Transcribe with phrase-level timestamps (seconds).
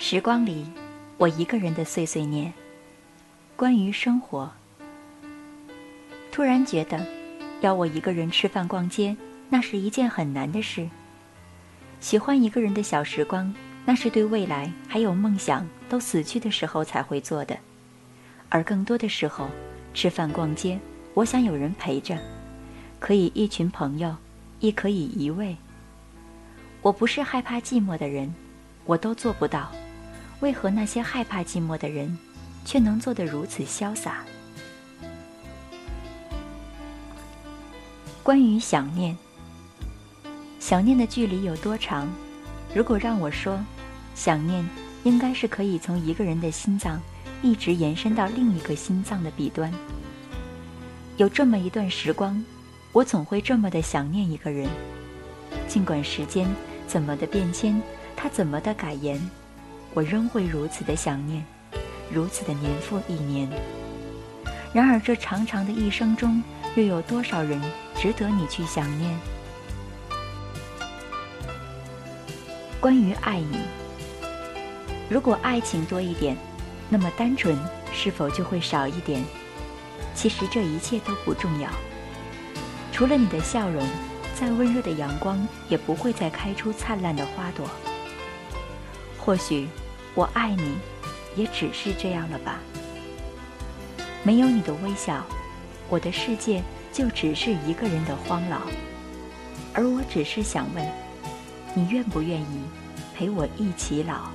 [0.00, 0.64] 时光里，
[1.16, 2.52] 我一个人的碎碎念，
[3.56, 4.48] 关于生活。
[6.30, 7.04] 突然觉得，
[7.62, 9.16] 要我一个人吃饭逛街，
[9.48, 10.88] 那是一件很难的事。
[11.98, 13.52] 喜欢一个人的小时光，
[13.84, 17.58] 那是对未来还有梦想都死去的时候才会做的。
[18.48, 19.50] 而更多的时候，
[19.94, 20.78] 吃饭逛街，
[21.12, 22.16] 我想有人陪着，
[23.00, 24.14] 可以一群朋友，
[24.60, 25.56] 亦可以一位。
[26.82, 28.32] 我不是害怕寂寞的人，
[28.84, 29.72] 我都做不到。
[30.40, 32.16] 为何那些害怕寂寞的人，
[32.64, 34.24] 却能做得如此潇洒？
[38.22, 39.16] 关于想念，
[40.60, 42.08] 想念的距离有多长？
[42.74, 43.58] 如果让我说，
[44.14, 44.68] 想念
[45.04, 47.00] 应该是可以从一个人的心脏
[47.40, 49.72] 一直延伸到另一个心脏的彼端。
[51.16, 52.44] 有这么一段时光，
[52.92, 54.68] 我总会这么的想念一个人，
[55.66, 56.46] 尽管时间
[56.86, 57.82] 怎么的变迁，
[58.14, 59.18] 他怎么的改言。
[59.94, 61.44] 我仍会如此的想念，
[62.10, 63.48] 如此的年复一年。
[64.72, 66.42] 然而，这长长的一生中，
[66.76, 67.60] 又有多少人
[67.96, 69.18] 值得你去想念？
[72.80, 73.58] 关于爱你，
[75.08, 76.36] 如果爱情多一点，
[76.88, 77.58] 那么单纯
[77.92, 79.24] 是否就会少一点？
[80.14, 81.68] 其实这一切都不重要。
[82.92, 83.84] 除了你的笑容，
[84.34, 87.68] 再温热的阳光也不会再开出灿烂的花朵。
[89.18, 89.68] 或许，
[90.14, 90.78] 我爱你，
[91.36, 92.58] 也只是这样了吧。
[94.22, 95.24] 没有你的微笑，
[95.88, 96.62] 我的世界
[96.92, 98.62] 就只是一个人的荒老。
[99.74, 100.90] 而我只是想问，
[101.74, 102.62] 你愿不愿意
[103.14, 104.30] 陪我一起老？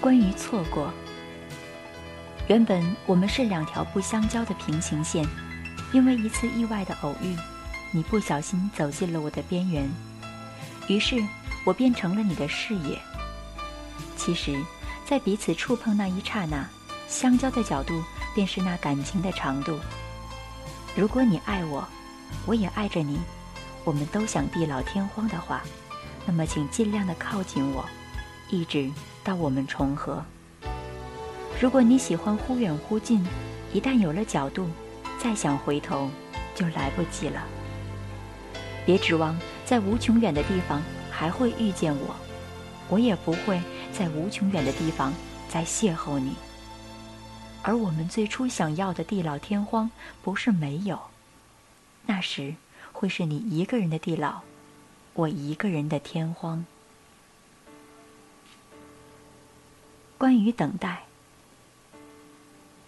[0.00, 0.92] 关于错过，
[2.46, 5.26] 原本我们是两条不相交的平行线，
[5.92, 7.34] 因为一次意外的偶遇。
[7.96, 9.88] 你不小心走进了我的边缘，
[10.88, 11.22] 于是
[11.64, 12.98] 我变成了你的视野。
[14.16, 14.60] 其实，
[15.06, 16.66] 在彼此触碰那一刹那，
[17.08, 18.02] 相交的角度
[18.34, 19.78] 便是那感情的长度。
[20.96, 21.86] 如果你爱我，
[22.46, 23.20] 我也爱着你，
[23.84, 25.62] 我们都想地老天荒的话，
[26.26, 27.88] 那么请尽量的靠近我，
[28.50, 28.90] 一直
[29.22, 30.20] 到我们重合。
[31.60, 33.24] 如果你喜欢忽远忽近，
[33.72, 34.68] 一旦有了角度，
[35.16, 36.10] 再想回头
[36.56, 37.40] 就来不及了。
[38.86, 42.14] 别指望在无穷远的地方还会遇见我，
[42.88, 43.60] 我也不会
[43.92, 45.12] 在无穷远的地方
[45.48, 46.34] 再邂逅你。
[47.62, 49.90] 而我们最初想要的地老天荒，
[50.22, 51.00] 不是没有，
[52.04, 52.54] 那时
[52.92, 54.42] 会是你一个人的地老，
[55.14, 56.66] 我一个人的天荒。
[60.18, 61.04] 关于等待，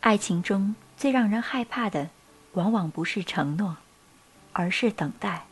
[0.01, 2.11] 爱情中最让人害怕的，
[2.53, 3.79] 往往不是承诺，
[4.53, 5.47] 而是等待。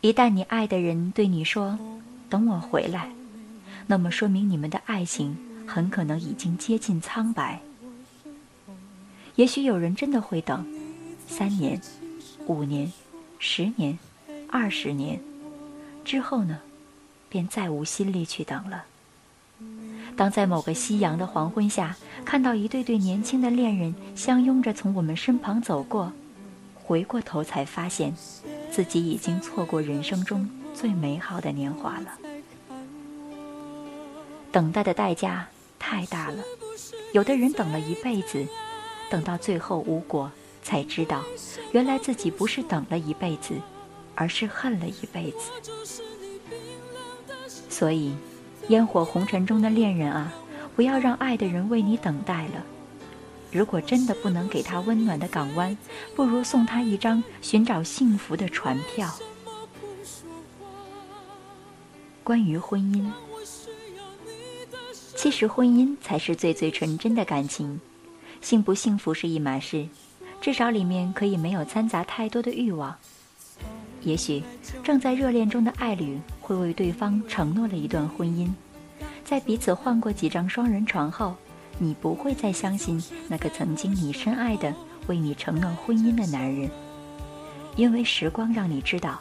[0.00, 1.76] 一旦你爱的人对你说
[2.30, 3.10] “等我回来”，
[3.88, 5.36] 那么说明你们的爱情
[5.66, 7.60] 很可能已经接近苍白。
[9.34, 10.64] 也许有人真的会等
[11.26, 11.80] 三年、
[12.46, 12.92] 五年、
[13.40, 13.98] 十年、
[14.48, 15.20] 二十年，
[16.04, 16.60] 之后呢，
[17.28, 18.84] 便再无心力去等了。
[20.16, 26.12] 当在某个夕阳的黄昏下，看到一对对年轻的恋人相拥着从我们身旁走过，
[26.88, 28.14] 回过头才发现。
[28.70, 32.18] 自己已经错过人生中最美好的年华了。
[34.50, 35.48] 等待的代价
[35.78, 36.42] 太大了，
[37.12, 38.46] 有的人等了一辈子，
[39.10, 40.30] 等到最后无果，
[40.62, 41.24] 才知道，
[41.72, 43.54] 原来自己不是等了一辈子，
[44.14, 45.50] 而是恨了一辈子。
[47.68, 48.14] 所以，
[48.68, 50.32] 烟火红尘中的恋人啊，
[50.76, 52.64] 不要让爱的人为你等待了。
[53.50, 55.76] 如果真的不能给他温暖的港湾，
[56.14, 59.12] 不如送他一张寻找幸福的船票。
[62.22, 63.10] 关于婚姻，
[65.16, 67.80] 其实婚姻才是最最纯真的感情，
[68.42, 69.88] 幸不幸福是一码事，
[70.40, 72.94] 至少里面可以没有掺杂太多的欲望。
[74.02, 74.42] 也许
[74.84, 78.48] 正在热恋中的爱侣会为对方承诺了一段婚姻，
[79.24, 81.34] 在彼此换过几张双人床后，
[81.78, 84.74] 你不会再相信那个曾经你深爱的、
[85.06, 86.68] 为你承诺婚姻的男人，
[87.76, 89.20] 因为时光让你知道，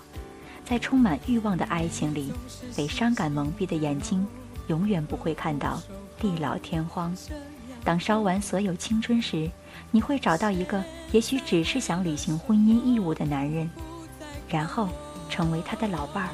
[0.65, 2.33] 在充满欲望的爱情里，
[2.75, 4.25] 被伤感蒙蔽的眼睛
[4.67, 5.81] 永远不会看到
[6.19, 7.15] 地老天荒。
[7.83, 9.49] 当烧完所有青春时，
[9.91, 13.69] 你会找到一个也许只是想履行婚姻义务的男人，
[14.49, 14.89] 然后
[15.29, 16.29] 成为他的老伴儿，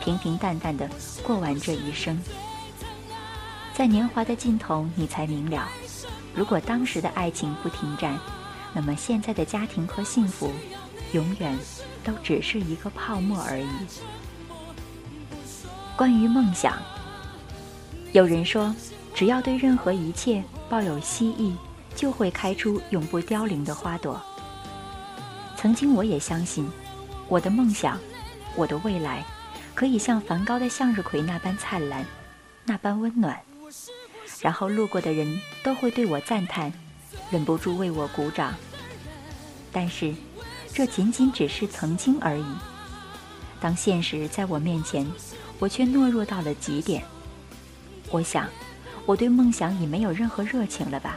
[0.00, 0.88] 平平淡淡的
[1.22, 2.18] 过完这一生。
[3.78, 5.68] 在年华的尽头，你才明了，
[6.34, 8.18] 如果当时的爱情不停战，
[8.72, 10.50] 那么现在的家庭和幸福，
[11.12, 11.56] 永远
[12.02, 13.68] 都只是一个泡沫而已。
[15.96, 16.76] 关于梦想，
[18.10, 18.74] 有人说，
[19.14, 20.42] 只要对任何一切。
[20.68, 21.56] 抱有希冀，
[21.94, 24.20] 就会开出永不凋零的花朵。
[25.56, 26.68] 曾经我也相信，
[27.28, 27.96] 我的梦想，
[28.56, 29.24] 我的未来，
[29.72, 32.04] 可以像梵高的向日葵那般灿烂，
[32.64, 33.40] 那般温暖。
[34.40, 36.72] 然后路过的人都会对我赞叹，
[37.30, 38.54] 忍不住为我鼓掌。
[39.72, 40.14] 但是，
[40.72, 42.46] 这仅仅只是曾经而已。
[43.60, 45.06] 当现实在我面前，
[45.58, 47.02] 我却懦弱到了极点。
[48.10, 48.48] 我想。
[49.06, 51.16] 我对梦想已没有任何热情了吧？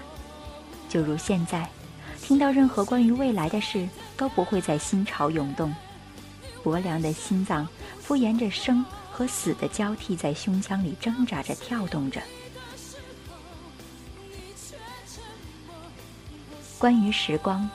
[0.87, 1.69] 就如现在，
[2.21, 3.85] 听到任何关于未来的事，
[4.15, 5.75] 都不会在心潮涌动。
[6.63, 7.67] 薄凉的心脏
[7.99, 12.21] 敷衍着生和死的交替，在胸腔里挣扎着跳动着。
[16.81, 17.69] 关于时光，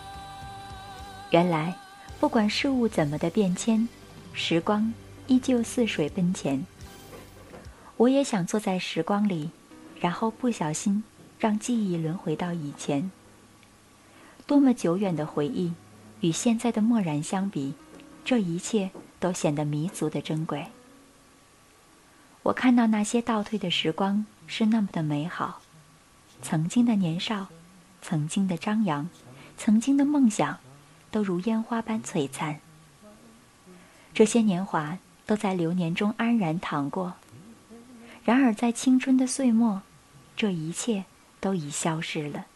[1.31, 1.73] 原来
[2.19, 3.89] 不管事物怎么的变迁，
[4.33, 4.93] 时光
[5.29, 6.67] 依旧似水奔前。
[7.99, 9.51] 我也想坐在时光里。
[10.01, 11.03] 然后不小心
[11.39, 13.11] 让记忆轮回到以前。
[14.47, 15.73] 多么久远的回忆，
[16.21, 17.75] 与现在的漠然相比，
[18.25, 20.67] 这一切都显得弥足的珍贵。
[22.43, 25.63] 我看到那些倒退的时光是那么的美好，
[26.43, 27.47] 曾经的年少，
[28.09, 29.09] 曾经的张扬，
[29.59, 30.61] 曾经的梦想，
[31.11, 32.61] 都如烟花般璀璨。
[34.15, 37.15] 这些年华都在流年中安然淌过。
[38.25, 39.83] 然而，在青春的岁末，
[40.37, 41.05] 这一切
[41.41, 42.47] 都已消失了。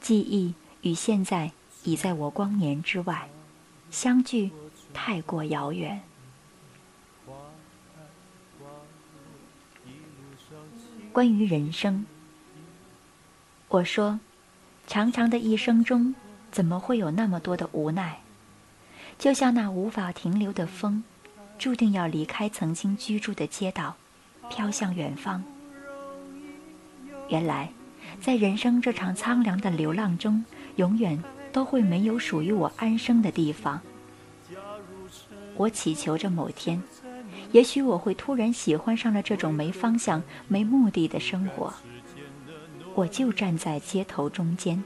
[0.00, 1.50] 记忆与现在
[1.82, 3.28] 已在我光年之外，
[3.90, 4.52] 相距
[4.94, 6.02] 太过遥远。
[11.12, 12.06] 关于人生，
[13.66, 14.20] 我说，
[14.86, 16.14] 长长的一生中，
[16.52, 18.20] 怎么会有那么多的无奈？
[19.18, 21.02] 就像那无法停留的风，
[21.58, 23.96] 注定要离开曾经居住的街道。
[24.48, 25.42] 飘向远方。
[27.28, 27.72] 原来，
[28.20, 30.44] 在人生这场苍凉的流浪中，
[30.76, 33.80] 永远都会没有属于我安生的地方。
[35.56, 36.80] 我祈求着某天，
[37.50, 41.74] 也许我会突然喜欢上了这种没方向、没目的的生活。
[42.96, 44.82] 我就站在街头中间，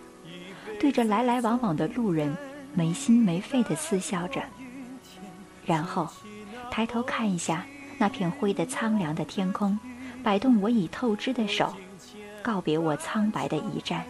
[0.80, 2.36] 对着来来往往的路人，
[2.74, 4.42] 没心没肺地私笑着，
[5.64, 6.08] 然后
[6.72, 7.64] 抬头看一下。
[7.98, 9.78] 那片灰的苍凉的天空，
[10.24, 11.72] 摆动我已透支的手，
[12.42, 14.04] 告别我苍白的一站，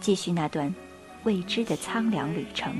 [0.00, 0.72] 继续那段
[1.24, 2.72] 未知的苍凉旅程。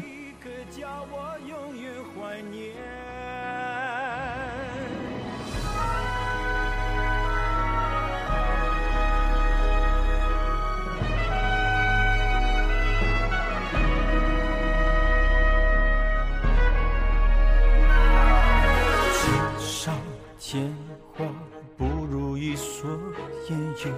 [23.48, 23.92] 烟雨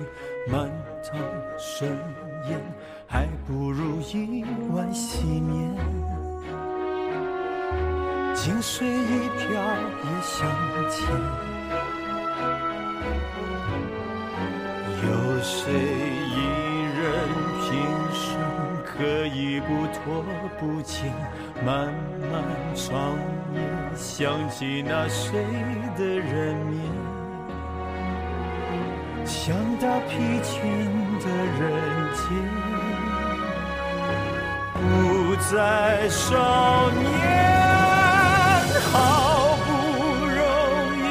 [0.50, 0.70] 满
[1.02, 1.18] 堂
[1.58, 1.88] 盛
[2.48, 2.60] 宴
[3.06, 5.74] 还不如一碗细面
[8.34, 10.48] 井水一瓢也向
[10.90, 11.50] 前。
[15.02, 16.36] 有谁一
[16.94, 17.00] 人
[17.60, 17.68] 平
[18.12, 18.22] 生
[18.84, 20.22] 可以不拖
[20.58, 21.10] 不欠
[21.64, 21.92] 漫
[22.30, 23.16] 漫长
[23.54, 23.60] 夜
[23.94, 25.44] 想起那谁
[25.96, 27.09] 的人面？
[29.30, 30.50] 想到疲倦
[31.20, 31.62] 的人
[32.16, 32.20] 间，
[34.74, 34.82] 不
[35.36, 35.54] 再
[36.08, 36.26] 少
[36.90, 37.00] 年。
[38.92, 39.68] 好不
[40.26, 40.36] 容
[40.98, 41.06] 易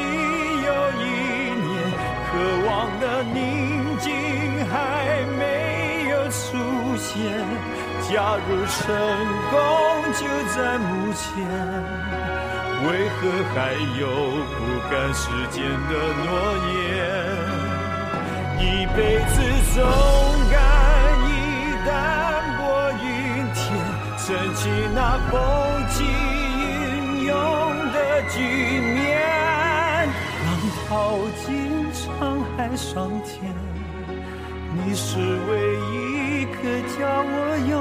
[0.66, 1.02] 有一
[1.64, 1.68] 年，
[2.28, 2.30] 渴
[2.68, 3.38] 望的宁
[3.98, 4.06] 静
[4.68, 4.74] 还
[5.38, 5.40] 没
[6.10, 6.38] 有出
[6.98, 7.08] 现。
[8.02, 8.78] 假如成
[9.50, 9.52] 功
[10.12, 10.20] 就
[10.54, 11.26] 在目前，
[12.86, 13.18] 为何
[13.54, 13.56] 还
[13.98, 14.04] 有
[14.58, 14.58] 不
[14.90, 15.90] 甘时间的
[16.22, 16.28] 诺
[16.68, 17.49] 言？
[18.60, 19.34] 一辈子
[19.74, 19.82] 总
[20.52, 20.54] 敢
[21.24, 21.30] 一
[21.86, 21.88] 胆
[22.58, 22.60] 过
[23.02, 23.04] 云
[23.54, 23.60] 天，
[24.18, 24.60] 撑起
[24.94, 24.98] 那
[25.30, 25.32] 风
[25.88, 27.32] 起云涌
[27.92, 27.96] 的
[28.28, 28.36] 局
[28.80, 28.98] 面。
[30.44, 30.48] 浪
[30.86, 30.88] 淘
[31.44, 31.48] 尽
[31.90, 31.98] 沧
[32.56, 33.30] 海桑田。
[34.72, 35.52] 你是唯
[35.90, 36.60] 一一个
[36.96, 37.34] 叫我
[37.68, 37.72] 永